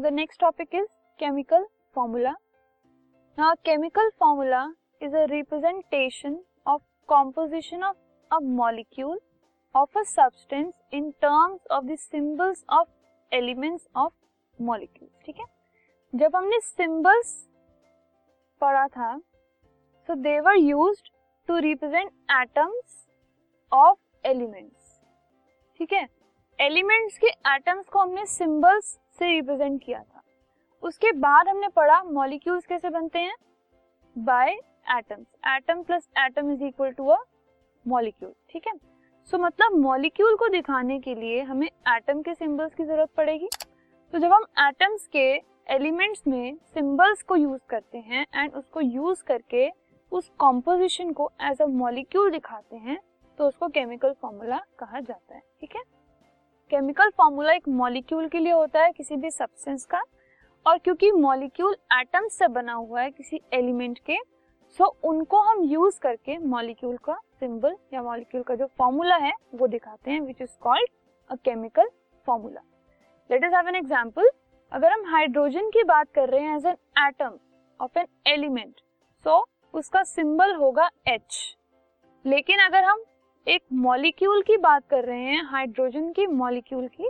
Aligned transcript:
the 0.00 0.10
next 0.10 0.38
topic 0.38 0.68
is 0.72 0.86
chemical 1.18 1.64
formula. 1.92 2.34
Now, 3.38 3.52
a 3.52 3.56
chemical 3.64 4.08
formula 4.18 4.74
is 5.00 5.12
a 5.12 5.26
representation 5.30 6.42
of 6.66 6.80
composition 7.08 7.82
of 7.82 7.96
a 8.30 8.40
molecule 8.40 9.18
of 9.74 9.88
a 9.96 10.04
substance 10.04 10.74
in 10.92 11.12
terms 11.20 11.60
of 11.70 11.86
the 11.86 11.96
symbols 11.96 12.64
of 12.68 12.86
elements 13.32 13.86
of 13.94 14.12
molecules. 14.58 15.10
ठीक 15.26 15.38
है 15.38 16.18
जब 16.20 16.36
हमने 16.36 16.58
symbols 16.66 17.32
पढ़ा 18.60 18.86
था 18.96 19.20
so 20.08 20.16
they 20.26 20.40
were 20.40 20.56
used 20.56 21.10
to 21.48 21.60
represent 21.68 22.12
atoms 22.40 23.00
of 23.72 23.96
elements. 24.32 25.00
ठीक 25.78 25.92
है 25.92 26.08
elements 26.58 27.18
के 27.18 27.28
atoms 27.54 27.88
को 27.92 27.98
हमने 27.98 28.26
सिंबल्स 28.26 28.98
से 29.18 29.30
रिप्रेजेंट 29.30 29.80
किया 29.84 30.00
था। 30.00 30.22
उसके 30.82 31.12
बाद 31.14 31.48
हमने 31.48 31.68
पढ़ा 31.76 32.02
मॉलिक्यूल्स 32.04 32.66
कैसे 32.66 32.90
बनते 32.90 33.18
हैं? 33.18 33.34
By 34.16 34.50
atoms 34.90 35.26
atom 35.48 35.82
plus 35.82 36.08
atom 36.18 36.52
is 36.52 36.64
equal 36.64 36.90
to 36.92 37.06
a 37.06 37.18
molecule 37.84 38.32
ठीक 38.50 38.66
है? 38.66 38.72
सो 39.28 39.38
मतलब 39.38 39.76
मॉलिक्यूल 39.78 40.36
को 40.36 40.48
दिखाने 40.48 40.98
के 41.00 41.14
लिए 41.14 41.40
हमें 41.42 41.66
एटम 41.66 42.20
के 42.22 42.34
सिंबल्स 42.34 42.74
की 42.74 42.84
ज़रूरत 42.84 43.10
पड़ेगी। 43.16 43.48
तो 44.12 44.18
जब 44.18 44.32
हम 44.32 44.44
एटम्स 44.60 45.06
के 45.06 45.30
एलिमेंट्स 45.70 46.26
में 46.26 46.56
सिंबल्स 46.74 47.22
को 47.22 47.36
यूज़ 47.36 47.60
करते 47.70 47.98
हैं 47.98 48.26
एंड 48.34 48.54
उसको 48.54 48.80
यूज़ 48.80 49.22
करके 49.24 49.68
उस 50.12 50.30
कॉम्पोजिशन 50.38 51.12
को 51.12 51.30
एज 51.42 51.62
अ 51.62 51.66
मॉलिक्यूल 51.66 52.30
दिखाते 52.30 52.76
हैं 52.76 52.98
तो 53.38 53.46
उसको 53.48 53.68
केमिकल 53.68 54.12
फॉर्मूला 54.22 54.58
कहा 54.78 55.00
जाता 55.00 55.34
है। 55.34 55.40
ठीक 55.60 55.76
है? 55.76 55.82
केमिकल 56.70 57.10
फॉर्मूला 57.18 57.52
एक 57.52 57.68
मॉलिक्यूल 57.68 58.28
के 58.28 58.38
लिए 58.38 58.52
होता 58.52 58.82
है, 58.82 58.92
किसी 58.92 59.16
भी 59.16 59.30
सब्सटेंस 59.30 59.84
का। 59.86 60.02
और 60.66 60.78
क्योंकि 60.78 61.10
मॉलिक्यूल 61.12 61.76
एटम 61.92 62.28
से 62.28 62.48
बना 62.48 62.72
हुआ 62.72 63.00
है 63.00 63.10
किसी 63.10 63.40
एलिमेंट 63.52 63.98
के 64.06 64.16
सो 64.78 64.84
उनको 65.04 65.40
हम 65.40 65.62
यूज़ 65.62 65.98
करके 66.00 66.36
मॉलिक्यूल 66.38 66.96
का 67.04 67.18
सिंबल 67.40 67.76
या 67.94 68.02
मॉलिक्यूल 68.02 68.42
का 68.42 68.54
जो 68.54 68.66
फॉर्मूला 68.78 69.16
है, 69.16 69.32
वो 69.54 69.66
दिखाते 69.66 70.10
हैं 70.10 70.20
which 70.20 70.40
is 70.42 70.56
called 70.60 70.90
a 71.30 71.36
chemical 71.44 71.88
formula 72.26 72.60
let 73.30 73.44
have 73.44 73.68
an 73.68 73.74
example 73.74 74.30
अगर 74.72 74.92
हम 74.92 75.04
हाइड्रोजन 75.06 75.68
की 75.70 75.82
बात 75.84 76.10
कर 76.14 76.28
रहे 76.28 76.42
हैं 76.42 76.56
as 76.56 76.66
an 76.66 76.76
atom 76.98 77.38
of 77.80 77.98
an 77.98 78.06
element 78.26 78.80
so 79.26 79.44
उसका 79.74 80.02
सिंबल 80.04 80.54
होगा 80.54 80.88
एच 81.08 81.56
लेकिन 82.24 82.60
अगर 82.60 82.84
हम 82.84 83.04
एक 83.46 83.62
मॉलिक्यूल 83.72 84.42
की 84.42 84.56
बात 84.56 84.86
कर 84.90 85.04
रहे 85.04 85.22
हैं 85.22 85.42
हाइड्रोजन 85.44 86.10
की 86.12 86.26
मॉलिक्यूल 86.26 86.86
की। 86.88 87.08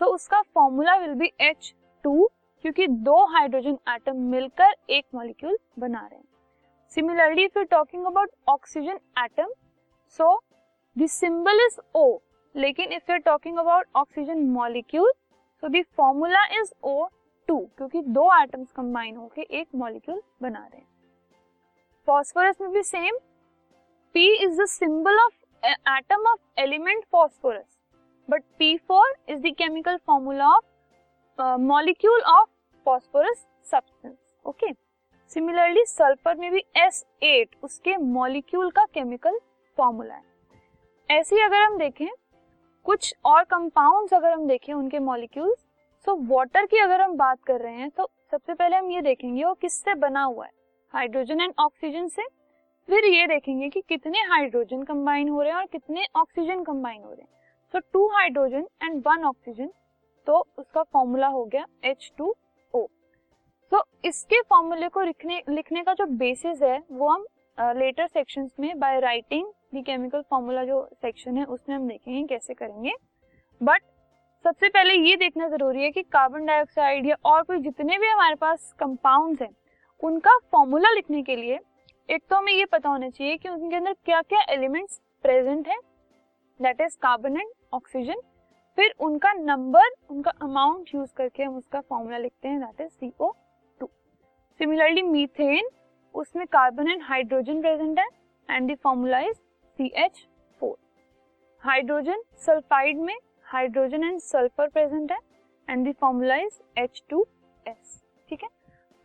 सो 0.00 0.04
so, 0.04 0.14
उसका 0.14 0.40
formula 0.54 0.94
will 0.96 1.14
be 1.14 1.30
H 1.40 1.72
two 2.04 2.28
क्योंकि 2.64 2.86
दो 2.86 3.24
हाइड्रोजन 3.32 3.78
एटम 3.88 4.20
मिलकर 4.30 4.74
एक 4.90 5.04
मॉलिक्यूल 5.14 5.58
बना 5.78 6.00
रहे 6.00 6.18
हैं। 6.18 6.24
Similarly 6.96 7.44
if 7.44 7.58
you 7.58 7.64
talking 7.64 8.06
about 8.06 8.30
oxygen 8.48 9.00
atom 9.24 9.52
so 10.18 10.40
the 10.96 11.06
symbol 11.08 11.66
is 11.66 11.80
O 11.94 12.06
लेकिन 12.54 12.92
if 12.92 13.12
you 13.12 13.18
talking 13.24 13.58
about 13.58 13.86
oxygen 13.96 14.48
molecule 14.50 15.12
so 15.62 15.68
the 15.68 15.84
formula 15.96 16.44
is 16.60 16.72
O 16.84 17.06
two 17.48 17.60
क्योंकि 17.76 18.02
दो 18.02 18.30
एटम्स 18.42 18.72
कंबाइन 18.72 19.16
होकर 19.16 19.42
एक 19.42 19.68
मॉलिक्यूल 19.74 20.22
बना 20.42 20.58
रहे 20.60 20.80
हैं। 20.80 20.88
फॉस्फोरस 22.08 22.60
में 22.60 22.70
भी 22.72 22.82
same 22.84 23.18
P 24.14 24.34
is 24.36 24.60
the 24.60 24.66
symbol 24.70 25.18
of 25.18 25.32
atom 25.86 26.20
of 26.32 26.38
element 26.56 27.04
phosphorus. 27.10 27.66
But 28.28 28.42
P4 28.60 29.02
is 29.28 29.42
the 29.42 29.52
chemical 29.52 29.98
formula 30.04 30.58
of 30.58 30.64
uh, 31.38 31.58
molecule 31.58 32.22
of 32.28 32.48
phosphorus 32.86 33.46
substance. 33.62 34.18
Okay. 34.44 34.74
Similarly 35.30 35.84
sulphur 35.86 36.34
में 36.38 36.50
भी 36.52 36.60
S8 36.78 37.62
उसके 37.64 37.96
मॉलिक्यूल 37.96 38.70
का 38.70 38.84
केमिकल 38.94 39.38
फॉर्मूला 39.78 40.14
है 40.14 41.18
ऐसे 41.18 41.40
अगर 41.44 41.62
हम 41.62 41.78
देखें 41.78 42.08
कुछ 42.86 43.12
और 43.24 43.44
कंपाउंड्स 43.44 44.14
अगर 44.14 44.32
हम 44.32 44.46
देखें 44.48 44.72
उनके 44.74 44.98
मॉलिक्यूल्स 44.98 45.58
सो 46.06 46.14
वाटर 46.28 46.66
की 46.66 46.78
अगर 46.80 47.00
हम 47.00 47.16
बात 47.16 47.38
कर 47.46 47.60
रहे 47.60 47.74
हैं 47.74 47.90
तो 47.96 48.08
सबसे 48.30 48.54
पहले 48.54 48.76
हम 48.76 48.90
ये 48.90 49.00
देखेंगे 49.02 49.44
वो 49.44 49.54
किससे 49.60 49.94
बना 50.00 50.22
हुआ 50.22 50.44
है 50.44 50.52
हाइड्रोजन 50.94 51.40
एंड 51.40 51.52
ऑक्सीजन 51.58 52.08
से 52.08 52.26
फिर 52.88 53.04
ये 53.04 53.26
देखेंगे 53.26 53.68
कि 53.68 53.80
कितने 53.80 54.18
हाइड्रोजन 54.28 54.82
कंबाइन 54.82 55.28
हो 55.28 55.42
रहे 55.42 55.52
हैं 55.52 55.58
और 55.58 55.66
कितने 55.66 56.06
ऑक्सीजन 56.16 56.62
कंबाइन 56.64 57.02
हो 57.02 57.10
रहे 57.10 57.22
हैं। 57.22 57.28
So 57.74 57.78
two 57.92 58.06
hydrogen 58.08 58.66
and 58.82 59.02
one 59.06 59.24
oxygen 59.24 59.70
तो 60.26 60.38
उसका 60.58 60.82
फॉर्मूला 60.82 61.26
हो 61.28 61.44
गया 61.44 61.64
एच 61.84 62.10
टू 62.18 62.34
ओ 62.74 62.86
सो 63.72 63.82
इसके 64.04 64.40
फॉर्मूले 64.50 64.88
को 64.88 65.02
लिखने 65.02 65.42
लिखने 65.48 65.82
का 65.82 65.94
जो 65.94 66.06
बेसिस 66.18 66.62
है 66.62 66.78
वो 66.90 67.08
हम 67.08 67.26
लेटर 67.78 68.04
uh, 68.04 68.12
सेक्शंस 68.12 68.50
में 68.60 68.78
by 68.78 69.00
writing 69.00 69.46
the 69.74 69.84
chemical 69.86 70.22
formula 70.30 70.64
जो 70.64 70.88
सेक्शन 70.94 71.36
है 71.36 71.44
उसमें 71.46 71.76
हम 71.76 71.88
देखेंगे 71.88 72.26
कैसे 72.26 72.54
करेंगे। 72.54 72.94
बट 73.60 73.82
सबसे 74.44 74.68
पहले 74.68 74.94
ये 75.08 75.16
देखना 75.16 75.48
ज़रूरी 75.48 75.82
है 75.82 75.90
कि 75.90 76.02
कार्बन 76.02 76.46
डाइऑक्साइड 76.46 77.06
या 77.06 77.16
और 77.24 77.42
कोई 77.42 77.58
जितने 77.60 77.98
भी 77.98 78.08
हमारे 78.08 78.34
पास 78.34 78.72
कंपाउंड्स 78.78 79.42
हैं 79.42 79.54
उनका 80.00 80.36
फॉर्मूला 80.52 80.90
लिखने 80.94 81.22
के 81.22 81.36
लिए 81.36 81.58
एक 82.08 82.22
तो 82.30 82.36
हमें 82.36 82.52
ये 82.52 82.64
पता 82.64 82.88
होना 82.88 83.08
चाहिए 83.10 83.36
कि 83.36 83.48
उनके 83.48 83.76
अंदर 83.76 83.92
क्या 84.04 84.20
क्या 84.22 84.40
एलिमेंट्स 84.50 85.00
प्रेजेंट 85.24 85.68
है 85.68 85.78
that 86.60 86.80
is 86.80 86.96
carbon 87.02 87.36
and 87.36 87.50
oxygen 87.72 88.20
फिर 88.78 88.94
उनका 89.00 89.32
नंबर 89.32 89.94
उनका 90.10 90.30
अमाउंट 90.42 90.94
यूज़ 90.94 91.12
करके 91.16 91.42
हम 91.42 91.56
उसका 91.56 91.80
फॉर्मूला 91.80 92.18
लिखते 92.18 92.48
हैं 92.48 92.60
that 92.60 92.80
is 92.80 92.90
CO 92.90 93.30
two 93.80 93.88
similarly 94.60 95.02
methane 95.02 95.68
उसमें 96.14 96.46
कार्बन 96.46 96.90
एंड 96.90 97.02
हाइड्रोजन 97.02 97.60
प्रेजेंट 97.60 97.98
है 97.98 98.06
and 98.48 98.70
the 98.70 98.76
formula 98.82 99.20
is 99.20 99.36
C 99.78 99.90
H 99.96 100.26
four 100.60 100.76
hydrogen 101.64 102.22
sulphide 102.46 102.98
में 103.00 103.16
हाइड्रोजन 103.46 104.04
एंड 104.04 104.20
सल्फ़र 104.22 104.68
प्रेजेंट 104.68 105.12
है 105.12 105.18
and 105.68 105.88
the 105.88 105.94
formula 106.00 106.36
is 106.38 106.60
H 106.78 107.02
two 107.10 107.26
S 107.66 108.02
ठीक 108.28 108.42
है? 108.42 108.48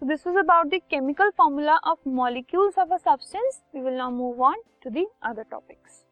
So, 0.02 0.06
this 0.06 0.24
was 0.24 0.38
about 0.38 0.70
the 0.72 0.80
chemical 0.90 1.30
formula 1.36 1.78
of 1.84 1.98
molecules 2.06 2.76
of 2.78 2.90
a 2.90 3.00
substance. 3.00 3.58
We 3.74 3.82
will 3.82 3.98
now 3.98 4.10
move 4.10 4.40
on 4.40 4.56
to 4.84 4.90
the 4.90 5.06
other 5.30 5.44
topics. 5.44 6.06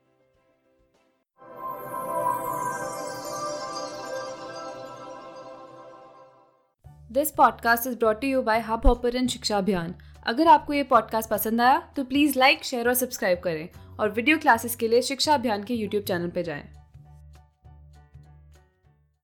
This 7.11 7.31
podcast 7.31 7.87
is 7.87 7.97
brought 7.97 8.23
you 8.23 8.41
by 8.41 8.59
Hub 8.59 8.87
Hopper 8.87 9.15
and 9.15 9.29
Shiksha 9.29 9.57
Abhiyan 9.57 9.95
अगर 10.27 10.47
आपको 10.47 10.73
ये 10.73 10.83
podcast 10.83 11.29
पसंद 11.29 11.61
आया 11.61 11.79
तो 11.95 12.03
please 12.03 12.39
like 12.39 12.63
share 12.63 12.87
और 12.87 12.93
subscribe 12.93 13.39
करें 13.43 13.67
और 13.99 14.09
video 14.09 14.37
classes 14.37 14.75
के 14.75 14.87
लिए 14.87 15.01
शिक्षा 15.01 15.33
अभियान 15.33 15.63
के 15.63 15.73
यूट्यूब 15.73 16.03
चैनल 16.03 16.29
पर 16.29 16.41
जाएँ। 16.41 16.76